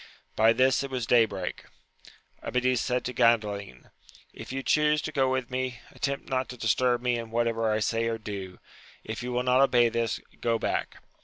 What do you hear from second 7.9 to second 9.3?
or do: if